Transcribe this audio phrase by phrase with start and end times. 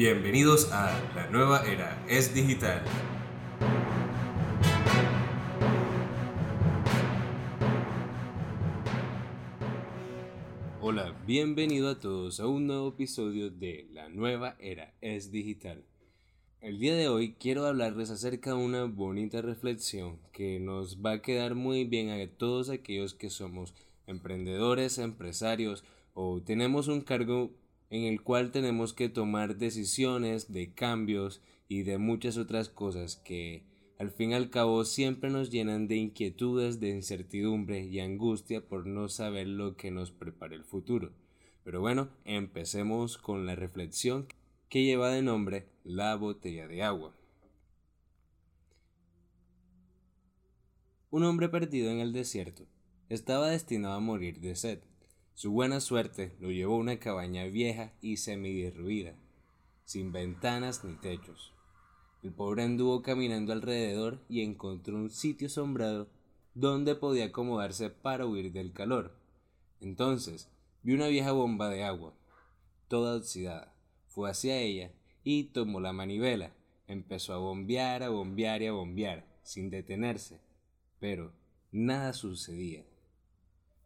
[0.00, 2.82] Bienvenidos a La Nueva Era es Digital.
[10.80, 15.84] Hola, bienvenido a todos a un nuevo episodio de La Nueva Era es Digital.
[16.62, 21.20] El día de hoy quiero hablarles acerca de una bonita reflexión que nos va a
[21.20, 23.74] quedar muy bien a todos aquellos que somos
[24.06, 27.50] emprendedores, empresarios o tenemos un cargo
[27.90, 33.64] en el cual tenemos que tomar decisiones de cambios y de muchas otras cosas que
[33.98, 38.86] al fin y al cabo siempre nos llenan de inquietudes, de incertidumbre y angustia por
[38.86, 41.12] no saber lo que nos prepara el futuro.
[41.64, 44.26] Pero bueno, empecemos con la reflexión
[44.70, 47.14] que lleva de nombre la botella de agua.
[51.10, 52.64] Un hombre perdido en el desierto
[53.08, 54.78] estaba destinado a morir de sed.
[55.40, 59.14] Su buena suerte lo llevó a una cabaña vieja y semiderruida,
[59.86, 61.54] sin ventanas ni techos.
[62.22, 66.10] El pobre anduvo caminando alrededor y encontró un sitio sombrado
[66.52, 69.16] donde podía acomodarse para huir del calor.
[69.80, 70.50] Entonces
[70.82, 72.12] vio una vieja bomba de agua,
[72.88, 73.74] toda oxidada
[74.08, 74.92] fue hacia ella
[75.24, 76.52] y tomó la manivela.
[76.86, 80.38] Empezó a bombear, a bombear y a bombear, sin detenerse.
[80.98, 81.32] Pero
[81.72, 82.89] nada sucedía.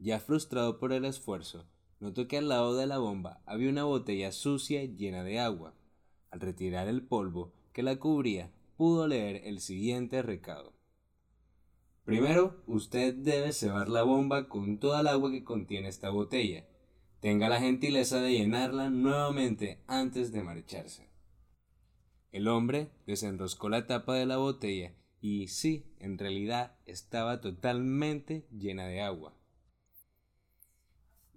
[0.00, 1.68] Ya frustrado por el esfuerzo,
[2.00, 5.76] notó que al lado de la bomba había una botella sucia llena de agua.
[6.32, 10.72] Al retirar el polvo que la cubría, pudo leer el siguiente recado.
[12.02, 16.66] Primero, usted debe cebar la bomba con toda el agua que contiene esta botella
[17.20, 21.10] tenga la gentileza de llenarla nuevamente antes de marcharse.
[22.32, 28.86] El hombre desenroscó la tapa de la botella y sí, en realidad estaba totalmente llena
[28.86, 29.34] de agua.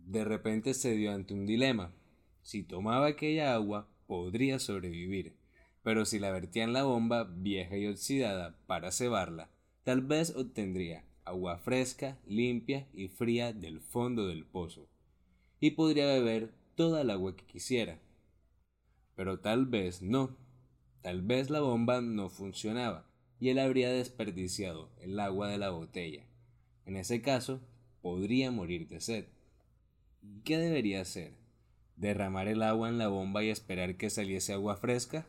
[0.05, 1.93] De repente se dio ante un dilema.
[2.41, 5.35] Si tomaba aquella agua, podría sobrevivir,
[5.81, 9.49] pero si la vertía en la bomba vieja y oxidada para cebarla,
[9.83, 14.87] tal vez obtendría agua fresca, limpia y fría del fondo del pozo
[15.59, 17.97] y podría beber toda el agua que quisiera.
[19.15, 20.35] Pero tal vez no.
[21.01, 23.05] Tal vez la bomba no funcionaba
[23.39, 26.25] y él habría desperdiciado el agua de la botella.
[26.85, 27.61] En ese caso,
[28.01, 29.25] podría morir de sed.
[30.43, 31.33] ¿Qué debería hacer?
[31.95, 35.25] ¿Derramar el agua en la bomba y esperar que saliese agua fresca?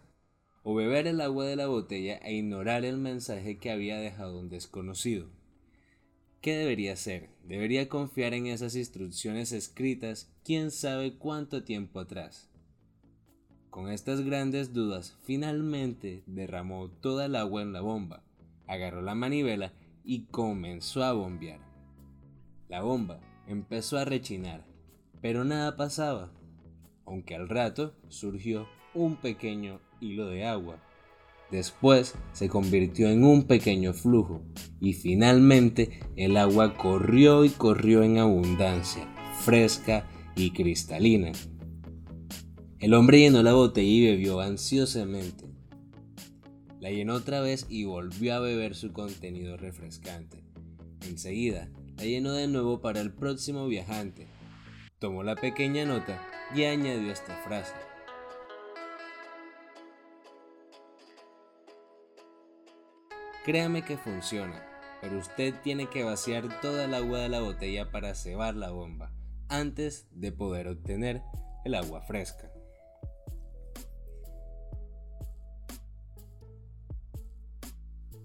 [0.63, 4.49] ¿O beber el agua de la botella e ignorar el mensaje que había dejado un
[4.49, 5.29] desconocido?
[6.41, 7.31] ¿Qué debería hacer?
[7.45, 12.51] Debería confiar en esas instrucciones escritas quién sabe cuánto tiempo atrás.
[13.71, 18.23] Con estas grandes dudas, finalmente derramó toda el agua en la bomba,
[18.67, 19.73] agarró la manivela
[20.05, 21.61] y comenzó a bombear.
[22.69, 24.74] La bomba empezó a rechinar,
[25.25, 26.31] pero nada pasaba,
[27.07, 30.83] aunque al rato surgió un pequeño hilo de agua
[31.51, 34.43] Después se convirtió en un pequeño flujo
[34.83, 39.09] y finalmente el agua corrió y corrió en abundancia,
[39.41, 41.33] fresca y cristalina.
[42.79, 45.47] El hombre llenó la botella y bebió ansiosamente.
[46.81, 50.45] La llenó otra vez y volvió a beber su contenido refrescante.
[51.09, 54.27] Enseguida, la llenó de nuevo para el próximo viajante.
[55.05, 56.19] Tomó la pequeña nota
[56.55, 57.75] y añadió esta frase.
[63.45, 64.67] Créame que funciona,
[65.03, 69.13] pero usted tiene que vaciar toda el agua de la botella para cebar la bomba
[69.51, 71.21] antes de poder obtener
[71.67, 72.51] el agua fresca.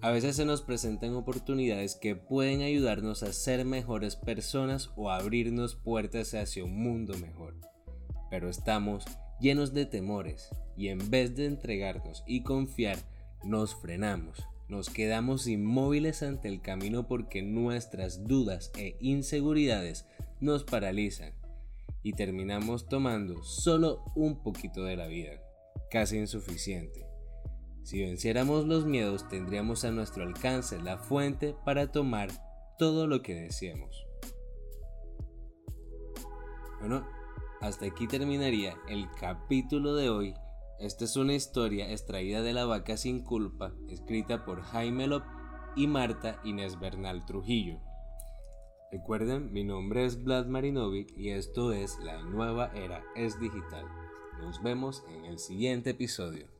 [0.02, 5.74] A veces se nos presentan oportunidades que pueden ayudarnos a ser mejores personas o abrirnos
[5.74, 7.54] puertas hacia un mundo mejor.
[8.30, 9.04] Pero estamos
[9.40, 12.98] llenos de temores y en vez de entregarnos y confiar,
[13.44, 20.06] nos frenamos nos quedamos inmóviles ante el camino porque nuestras dudas e inseguridades
[20.38, 21.32] nos paralizan
[22.04, 25.32] y terminamos tomando solo un poquito de la vida,
[25.90, 27.09] casi insuficiente.
[27.82, 32.30] Si venciéramos los miedos tendríamos a nuestro alcance la fuente para tomar
[32.78, 34.06] todo lo que deseemos.
[36.78, 37.06] Bueno,
[37.60, 40.34] hasta aquí terminaría el capítulo de hoy
[40.80, 45.22] esta es una historia extraída de La vaca sin culpa, escrita por Jaime Lop
[45.76, 47.78] y Marta Inés Bernal Trujillo.
[48.90, 53.84] Recuerden, mi nombre es Vlad Marinovic y esto es La Nueva Era es Digital.
[54.40, 56.59] Nos vemos en el siguiente episodio.